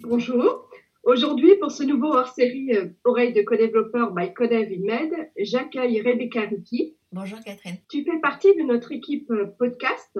[0.00, 0.66] Bonjour.
[1.02, 6.93] Aujourd'hui, pour ce nouveau hors-série euh, Oreille de co-développeur by Codev Med, j'accueille Rebecca Ricky,
[7.14, 7.76] Bonjour Catherine.
[7.88, 10.18] Tu fais partie de notre équipe euh, podcast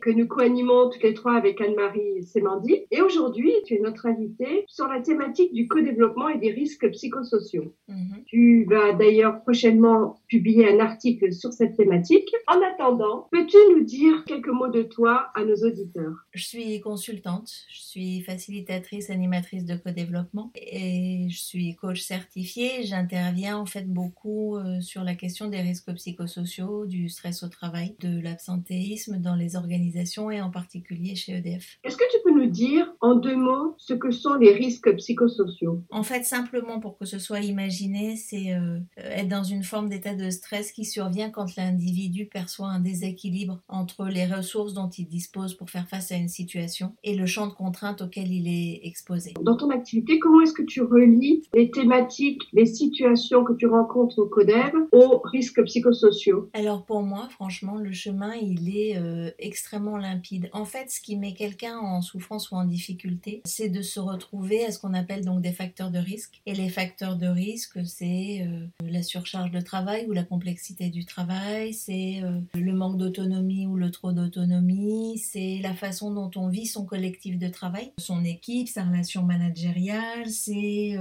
[0.00, 2.84] que nous co-animons toutes les trois avec Anne-Marie Sémandi.
[2.90, 7.76] Et aujourd'hui, tu es notre invitée sur la thématique du co-développement et des risques psychosociaux.
[7.86, 8.24] Mhm.
[8.26, 12.28] Tu vas d'ailleurs prochainement publier un article sur cette thématique.
[12.48, 16.26] En attendant, peux-tu nous dire quelques mots de toi à nos auditeurs?
[16.32, 22.82] Je suis consultante, je suis facilitatrice, animatrice de co-développement et je suis coach certifiée.
[22.82, 27.48] J'interviens en fait beaucoup euh, sur la question des risques psychosociaux sociaux, du stress au
[27.48, 31.78] travail, de l'absentéisme dans les organisations et en particulier chez EDF.
[31.84, 35.82] Est-ce que tu peux nous dire en deux mots ce que sont les risques psychosociaux?
[35.90, 40.14] En fait, simplement pour que ce soit imaginé, c'est euh, être dans une forme d'état
[40.14, 45.54] de stress qui survient quand l'individu perçoit un déséquilibre entre les ressources dont il dispose
[45.54, 49.34] pour faire face à une situation et le champ de contraintes auquel il est exposé.
[49.42, 54.18] Dans ton activité, comment est-ce que tu relis les thématiques, les situations que tu rencontres
[54.18, 56.21] au CODEV aux risques psychosociaux
[56.52, 60.48] alors pour moi, franchement, le chemin, il est euh, extrêmement limpide.
[60.52, 64.64] En fait, ce qui met quelqu'un en souffrance ou en difficulté, c'est de se retrouver
[64.64, 66.40] à ce qu'on appelle donc des facteurs de risque.
[66.46, 71.04] Et les facteurs de risque, c'est euh, la surcharge de travail ou la complexité du
[71.04, 76.48] travail, c'est euh, le manque d'autonomie ou le trop d'autonomie, c'est la façon dont on
[76.48, 80.96] vit son collectif de travail, son équipe, sa relation managériale, c'est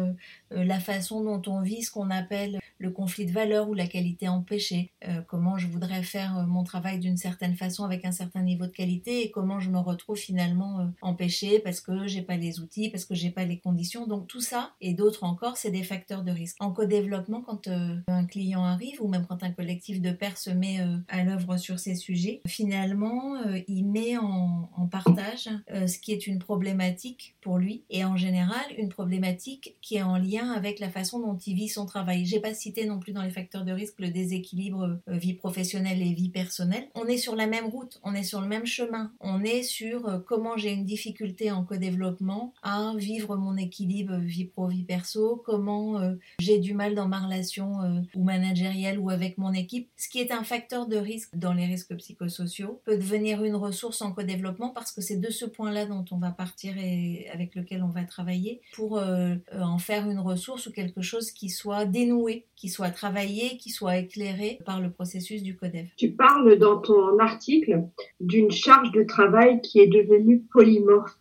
[0.49, 4.27] la façon dont on vit ce qu'on appelle le conflit de valeurs ou la qualité
[4.27, 4.91] empêchée,
[5.27, 8.71] comment je voudrais faire euh, mon travail d'une certaine façon avec un certain niveau de
[8.71, 12.89] qualité et comment je me retrouve finalement euh, empêchée parce que j'ai pas les outils,
[12.89, 14.07] parce que j'ai pas les conditions.
[14.07, 16.57] Donc tout ça et d'autres encore, c'est des facteurs de risque.
[16.59, 20.79] En co-développement, quand un client arrive ou même quand un collectif de pairs se met
[21.07, 23.35] à l'œuvre sur ces sujets, finalement,
[23.67, 28.89] il met en, partage ce qui est une problématique pour lui et en général une
[28.89, 32.25] problématique qui est en lien avec la façon dont il vit son travail.
[32.25, 32.53] J'ai pas
[32.85, 36.87] non plus dans les facteurs de risque le déséquilibre euh, vie professionnelle et vie personnelle.
[36.95, 39.11] On est sur la même route, on est sur le même chemin.
[39.19, 44.45] On est sur euh, comment j'ai une difficulté en co-développement à vivre mon équilibre vie
[44.45, 49.37] pro vie perso, comment euh, j'ai du mal dans ma relation ou managérielle ou avec
[49.37, 49.89] mon équipe.
[49.97, 54.01] Ce qui est un facteur de risque dans les risques psychosociaux peut devenir une ressource
[54.01, 57.83] en co-développement parce que c'est de ce point-là dont on va partir et avec lequel
[57.83, 62.69] on va travailler pour en faire une ressource ou quelque chose qui soit dénoué, qui
[62.69, 65.87] soit travaillé, qui soit éclairé par le processus du CODEV.
[65.97, 67.83] Tu parles dans ton article
[68.19, 71.19] d'une charge de travail qui est devenue polymorphe.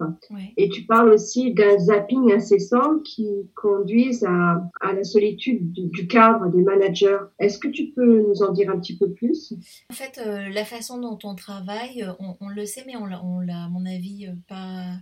[0.56, 6.62] Et tu parles aussi d'un zapping incessant qui conduise à, la solitude du, cadre des
[6.62, 7.18] managers.
[7.38, 9.54] Est-ce que tu peux nous en dire un petit peu plus?
[9.90, 13.18] En fait, euh, la façon dont on travaille, on, on le sait, mais on l'a,
[13.64, 14.96] à mon avis, euh, pas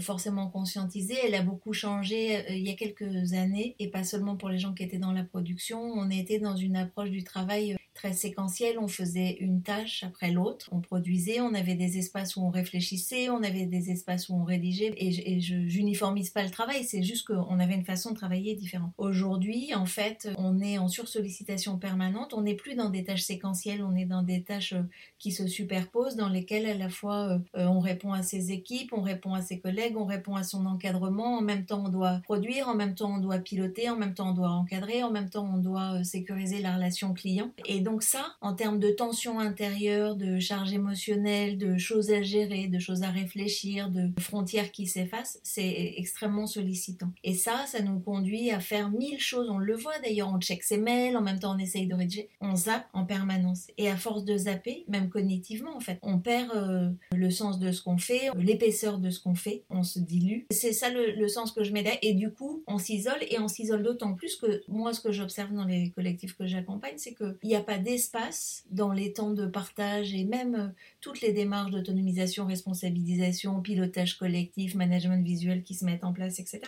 [0.00, 1.16] forcément conscientisée.
[1.24, 4.58] Elle a beaucoup changé euh, il y a quelques années, et pas seulement pour les
[4.58, 5.80] gens qui étaient dans la production.
[5.80, 8.78] On était dans une approche du travail euh, très séquentielle.
[8.78, 10.68] On faisait une tâche après l'autre.
[10.70, 14.44] On produisait, on avait des espaces où on réfléchissait, on avait des espaces où on
[14.44, 14.94] rédigeait.
[14.96, 18.92] Et, je n'uniformise pas le travail, c'est juste qu'on avait une façon de travailler différente.
[18.98, 22.32] Aujourd'hui, en fait, on est en sursollicitation permanente.
[22.34, 24.82] On n'est plus dans des tâches séquentielles, on est dans des tâches euh,
[25.18, 29.34] qui se superposent, dans lesquelles à la fois on répond à ses équipes, on répond
[29.34, 32.74] à ses collègues on répond à son encadrement, en même temps on doit produire, en
[32.74, 35.58] même temps on doit piloter, en même temps on doit encadrer, en même temps on
[35.58, 37.52] doit euh, sécuriser la relation client.
[37.66, 42.66] Et donc ça, en termes de tension intérieure, de charge émotionnelle, de choses à gérer,
[42.66, 47.12] de choses à réfléchir, de frontières qui s'effacent, c'est extrêmement sollicitant.
[47.22, 49.48] Et ça, ça nous conduit à faire mille choses.
[49.48, 52.28] On le voit d'ailleurs, on check ses mails, en même temps on essaye de rédiger,
[52.40, 53.68] on zappe en permanence.
[53.78, 57.70] Et à force de zapper, même cognitivement en fait, on perd euh, le sens de
[57.70, 60.40] ce qu'on fait, l'épaisseur de ce qu'on fait, on se dilue.
[60.50, 61.92] C'est ça le, sens que je mets là.
[62.02, 65.52] Et du coup, on s'isole et on s'isole d'autant plus que moi, ce que j'observe
[65.52, 69.46] dans les collectifs que j'accompagne, c'est qu'il n'y a pas d'espace dans les temps de
[69.46, 70.68] partage et même euh,
[71.00, 76.60] toutes les démarches d'autonomisation, responsabilisation, pilotage collectif, management visuel qui se mettent en place, etc.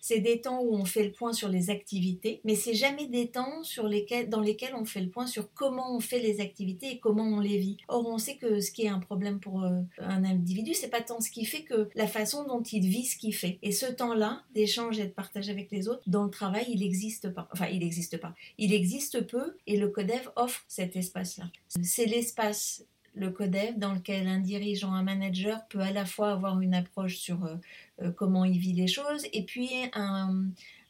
[0.00, 3.28] C'est des temps où on fait le point sur les activités, mais c'est jamais des
[3.28, 6.92] temps sur lesquels, dans lesquels on fait le point sur comment on fait les activités
[6.92, 7.78] et comment on les vit.
[7.88, 11.00] Or, on sait que ce qui est un problème pour euh, un individu, c'est pas
[11.00, 13.58] tant ce qui fait que la façon dont il vit ce qu'il fait.
[13.62, 17.30] Et ce temps-là d'échange et de partage avec les autres, dans le travail, il n'existe
[17.30, 17.48] pas.
[17.52, 18.34] Enfin, il n'existe pas.
[18.58, 21.44] Il existe peu et le CODEV offre cet espace-là.
[21.82, 22.84] C'est l'espace
[23.16, 27.16] le CODEV dans lequel un dirigeant, un manager peut à la fois avoir une approche
[27.16, 27.56] sur euh,
[28.02, 30.44] euh, comment il vit les choses et puis un,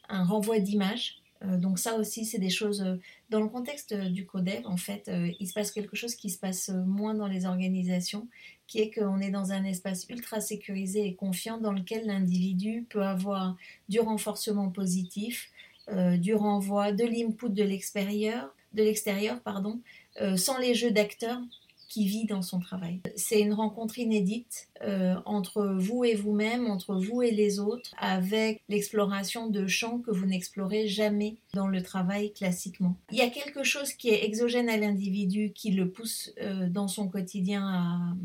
[0.09, 1.15] un renvoi d'image.
[1.41, 2.83] donc ça aussi, c'est des choses
[3.29, 4.65] dans le contexte du codev.
[4.65, 8.27] En fait, il se passe quelque chose qui se passe moins dans les organisations,
[8.65, 13.03] qui est qu'on est dans un espace ultra sécurisé et confiant dans lequel l'individu peut
[13.03, 13.55] avoir
[13.87, 15.51] du renforcement positif,
[16.17, 19.81] du renvoi, de l'input de l'extérieur, de l'extérieur, pardon,
[20.35, 21.41] sans les jeux d'acteurs
[21.87, 22.99] qui vit dans son travail.
[23.15, 28.61] C'est une rencontre inédite euh, entre vous et vous-même, entre vous et les autres, avec
[28.69, 32.95] l'exploration de champs que vous n'explorez jamais dans le travail classiquement.
[33.11, 36.87] Il y a quelque chose qui est exogène à l'individu, qui le pousse euh, dans
[36.87, 38.15] son quotidien à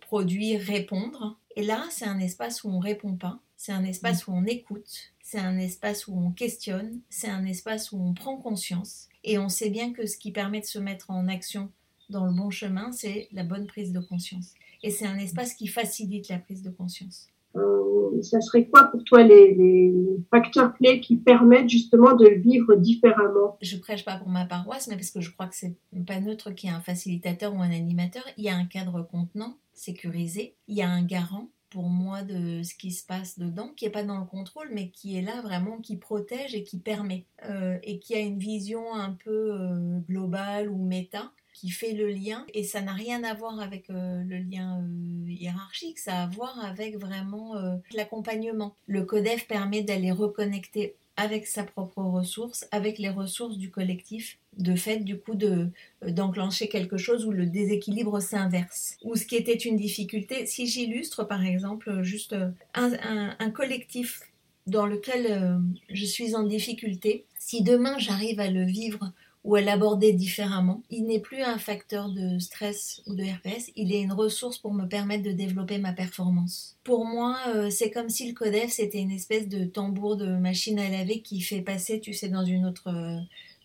[0.00, 1.36] produire, répondre.
[1.56, 5.12] Et là, c'est un espace où on répond pas, c'est un espace où on écoute,
[5.20, 9.09] c'est un espace où on questionne, c'est un espace où on prend conscience.
[9.24, 11.70] Et on sait bien que ce qui permet de se mettre en action
[12.08, 14.54] dans le bon chemin, c'est la bonne prise de conscience.
[14.82, 17.28] Et c'est un espace qui facilite la prise de conscience.
[17.56, 23.56] Euh, ça serait quoi pour toi les, facteurs clés qui permettent justement de vivre différemment?
[23.60, 25.74] Je prêche pas pour ma paroisse, mais parce que je crois que c'est
[26.06, 28.22] pas neutre qu'il y ait un facilitateur ou un animateur.
[28.36, 30.54] Il y a un cadre contenant, sécurisé.
[30.68, 33.90] Il y a un garant pour moi de ce qui se passe dedans, qui est
[33.90, 37.78] pas dans le contrôle, mais qui est là vraiment, qui protège et qui permet, euh,
[37.82, 42.46] et qui a une vision un peu euh, globale ou méta qui fait le lien
[42.54, 44.82] et ça n'a rien à voir avec euh, le lien
[45.26, 47.54] hiérarchique, ça a à voir avec vraiment
[47.94, 48.76] l'accompagnement.
[48.86, 54.74] Le CODEF permet d'aller reconnecter avec sa propre ressource, avec les ressources du collectif, de
[54.74, 55.68] fait du coup de
[56.06, 58.96] d'enclencher quelque chose où le déséquilibre s'inverse.
[59.04, 62.34] Ou ce qui était une difficulté, si j'illustre par exemple juste
[62.74, 64.22] un, un collectif
[64.66, 70.12] dans lequel je suis en difficulté, si demain j'arrive à le vivre ou à l'aborder
[70.12, 70.82] différemment.
[70.90, 74.74] Il n'est plus un facteur de stress ou de RPS, il est une ressource pour
[74.74, 76.76] me permettre de développer ma performance.
[76.84, 80.78] Pour moi, euh, c'est comme si le CODEF c'était une espèce de tambour de machine
[80.78, 83.18] à laver qui fait passer, tu sais, dans une autre, euh,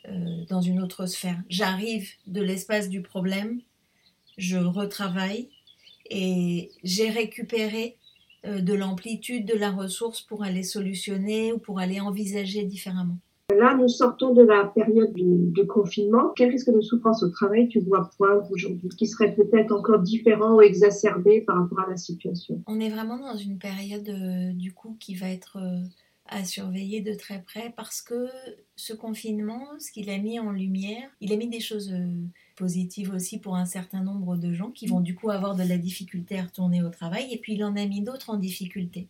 [0.10, 1.42] euh, dans une autre sphère.
[1.50, 3.60] J'arrive de l'espace du problème,
[4.38, 5.50] je retravaille
[6.10, 7.98] et j'ai récupéré
[8.46, 13.18] de l'amplitude de la ressource pour aller solutionner ou pour aller envisager différemment.
[13.58, 16.32] Là, nous sortons de la période de, confinement.
[16.36, 20.56] Quel risque de souffrance au travail tu vois poindre aujourd'hui, qui serait peut-être encore différent
[20.56, 22.62] ou exacerbé par rapport à la situation?
[22.68, 25.80] On est vraiment dans une période euh, du coup qui va être euh,
[26.28, 28.28] à surveiller de très près parce que
[28.76, 33.12] ce confinement, ce qu'il a mis en lumière, il a mis des choses euh, positives
[33.12, 36.40] aussi pour un certain nombre de gens qui vont du coup avoir de la difficulté
[36.40, 39.08] à retourner au travail et puis il en a mis d'autres en difficulté.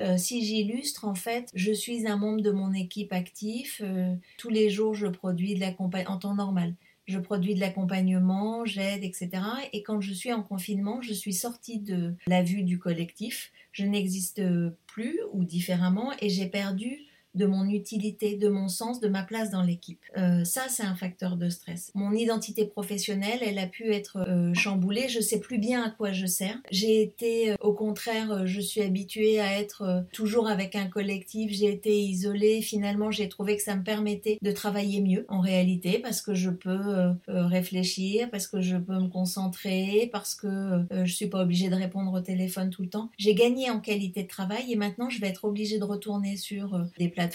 [0.00, 3.80] Euh, si j'illustre, en fait, je suis un membre de mon équipe actif.
[3.84, 6.74] Euh, tous les jours, je produis de l'accompagnement en temps normal.
[7.06, 9.30] Je produis de l'accompagnement, j'aide, etc.
[9.72, 13.52] Et quand je suis en confinement, je suis sortie de la vue du collectif.
[13.70, 14.42] Je n'existe
[14.86, 17.05] plus ou différemment et j'ai perdu
[17.36, 20.00] de mon utilité, de mon sens, de ma place dans l'équipe.
[20.16, 21.92] Euh, ça, c'est un facteur de stress.
[21.94, 25.08] Mon identité professionnelle, elle a pu être euh, chamboulée.
[25.08, 26.56] Je sais plus bien à quoi je sers.
[26.70, 31.52] J'ai été, euh, au contraire, je suis habituée à être toujours avec un collectif.
[31.52, 32.62] J'ai été isolée.
[32.62, 36.50] Finalement, j'ai trouvé que ça me permettait de travailler mieux en réalité parce que je
[36.50, 41.74] peux réfléchir, parce que je peux me concentrer, parce que je suis pas obligée de
[41.74, 43.10] répondre au téléphone tout le temps.
[43.18, 46.80] J'ai gagné en qualité de travail et maintenant, je vais être obligée de retourner sur
[46.98, 47.25] des plateformes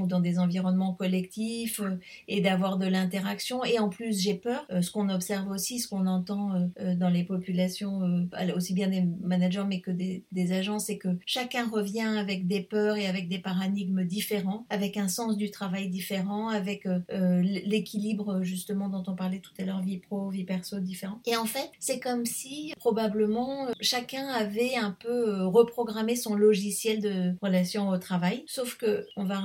[0.00, 1.96] ou dans des environnements collectifs euh,
[2.28, 3.64] et d'avoir de l'interaction.
[3.64, 7.08] Et en plus, j'ai peur, euh, ce qu'on observe aussi, ce qu'on entend euh, dans
[7.08, 12.00] les populations, aussi bien des managers mais que des, des agents, c'est que chacun revient
[12.00, 16.88] avec des peurs et avec des paradigmes différents, avec un sens du travail différent, avec
[17.08, 21.20] l'équilibre justement dont on parlait tout à l'heure, vie pro, vie perso différent.
[21.26, 27.34] Et en fait, c'est comme si probablement chacun avait un peu reprogrammé son logiciel de
[27.42, 29.35] relation au travail, sauf que on va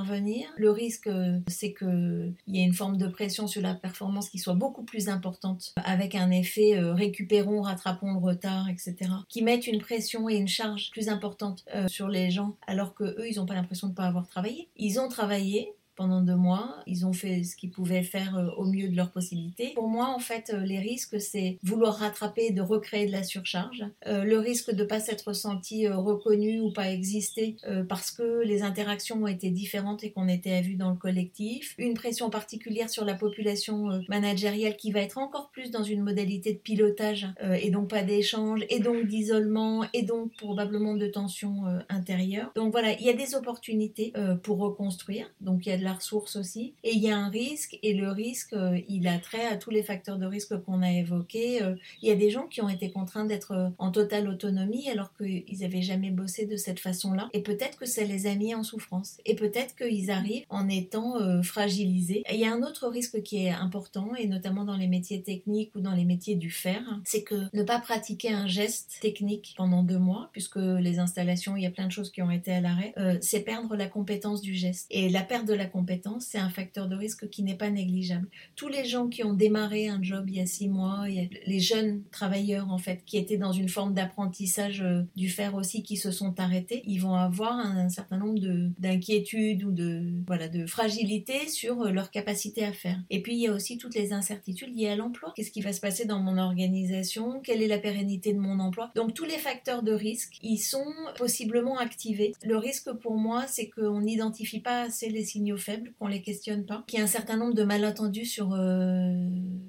[0.56, 1.08] Le risque,
[1.46, 5.08] c'est qu'il y ait une forme de pression sur la performance qui soit beaucoup plus
[5.08, 10.36] importante, avec un effet euh, récupérons, rattrapons le retard, etc., qui mettent une pression et
[10.36, 13.88] une charge plus importante euh, sur les gens, alors que eux, ils n'ont pas l'impression
[13.88, 14.68] de ne pas avoir travaillé.
[14.76, 16.76] Ils ont travaillé, pendant deux mois.
[16.86, 19.72] Ils ont fait ce qu'ils pouvaient faire euh, au mieux de leurs possibilités.
[19.74, 23.84] Pour moi, en fait, euh, les risques, c'est vouloir rattraper, de recréer de la surcharge.
[24.06, 27.56] Euh, le risque de ne pas s'être senti reconnu ou pas exister
[27.88, 31.74] parce que les interactions ont été différentes et qu'on était à vue dans le collectif.
[31.78, 36.52] Une pression particulière sur la population managériale qui va être encore plus dans une modalité
[36.52, 37.28] de pilotage
[37.60, 42.50] et donc pas d'échange et donc d'isolement et donc probablement de tension intérieure.
[42.54, 45.30] Donc voilà, il y a des opportunités pour reconstruire.
[45.40, 46.74] Donc il y a de la ressource aussi.
[46.84, 49.70] Et il y a un risque, et le risque, euh, il a trait à tous
[49.70, 51.62] les facteurs de risque qu'on a évoqués.
[51.62, 55.12] Euh, il y a des gens qui ont été contraints d'être en totale autonomie alors
[55.16, 57.28] qu'ils n'avaient jamais bossé de cette façon-là.
[57.32, 59.18] Et peut-être que ça les a mis en souffrance.
[59.26, 62.22] Et peut-être qu'ils arrivent en étant fragilisés.
[62.32, 65.74] il y a un autre risque qui est important, et notamment dans les métiers techniques
[65.74, 69.82] ou dans les métiers du fer, c'est que ne pas pratiquer un geste technique pendant
[69.82, 72.60] deux mois, puisque les installations, il y a plein de choses qui ont été à
[72.60, 74.86] l'arrêt, euh, c'est perdre la compétence du geste.
[74.90, 78.28] Et la perte de la compétence, c'est un facteur de risque qui n'est pas négligeable.
[78.54, 82.02] Tous les gens qui ont démarré un job il y a six mois, les jeunes
[82.10, 86.10] travailleurs en fait, qui étaient dans une forme d'apprentissage euh, du fer aussi, qui se
[86.10, 88.38] sont arrêtés, ils vont avoir un, certain nombre
[88.78, 92.98] d'inquiétudes ou de, voilà, de fragilité sur euh, leur capacité à faire.
[93.10, 95.32] Et puis il y a aussi toutes les incertitudes liées à l'emploi.
[95.34, 97.40] Qu'est-ce qui va se passer dans mon organisation?
[97.40, 98.90] Quelle est la pérennité de mon emploi?
[98.94, 102.32] Donc tous les facteurs de risque, ils sont possiblement activés.
[102.44, 106.66] Le risque pour moi, c'est qu'on n'identifie pas assez les signaux faibles, qu'on les questionne
[106.66, 109.12] pas, qu'il y a un certain nombre de malentendus sur euh,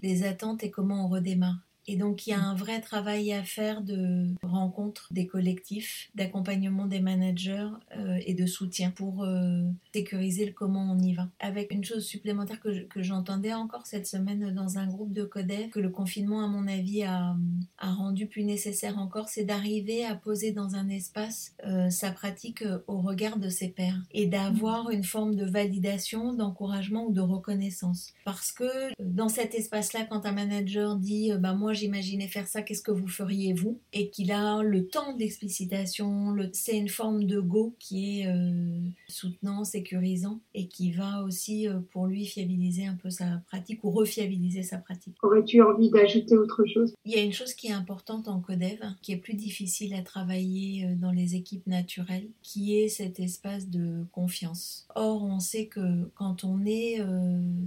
[0.01, 1.72] les attentes et comment on redémarre.
[1.87, 6.85] Et donc il y a un vrai travail à faire de rencontre des collectifs, d'accompagnement
[6.85, 9.63] des managers euh, et de soutien pour euh,
[9.93, 11.27] sécuriser le comment on y va.
[11.39, 15.79] Avec une chose supplémentaire que, j'entendais encore cette semaine dans un groupe de codev, que
[15.79, 17.35] le confinement à mon avis a,
[17.79, 23.01] rendu plus nécessaire encore, c'est d'arriver à poser dans un espace euh, sa pratique au
[23.01, 28.13] regard de ses pairs et d'avoir une forme de validation, d'encouragement ou de reconnaissance.
[28.25, 32.81] Parce que dans cet espace-là, quand un manager dit bah moi j'imaginais faire ça, qu'est-ce
[32.81, 33.79] que vous feriez vous?
[33.91, 38.79] Et qu'il a le temps de l'explicitation, c'est une forme de go qui est euh,
[39.07, 43.91] soutenant, sécurisant et qui va aussi euh, pour lui fiabiliser un peu sa pratique ou
[43.91, 45.15] refiabiliser sa pratique.
[45.23, 46.93] Aurais-tu envie d'ajouter autre chose?
[47.05, 50.01] Il y a une chose qui est importante en codev, qui est plus difficile à
[50.01, 54.85] travailler euh, dans les équipes naturelles, qui est cet espace de confiance.
[54.95, 56.99] Or, on sait que quand on est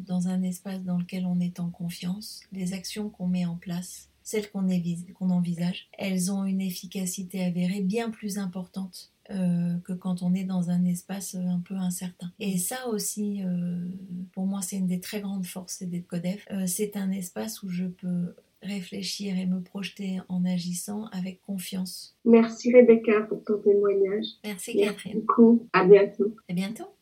[0.07, 3.96] dans un espace dans lequel on est en confiance, les actions qu'on met en place
[4.27, 10.35] celles qu'on envisage, elles ont une efficacité avérée bien plus importante euh, que quand on
[10.35, 12.33] est dans un espace euh, un peu incertain.
[12.41, 13.79] Et ça aussi, euh,
[14.33, 16.47] pour moi, c'est une des très grandes forces des Codef.
[16.67, 22.17] c'est un espace où je peux réfléchir et me projeter en agissant avec confiance.
[22.25, 24.27] Merci Rebecca pour ton témoignage.
[24.43, 25.13] Merci Catherine.
[25.15, 25.69] Merci beaucoup.
[25.73, 26.35] À bientôt.
[26.49, 26.96] À bientôt.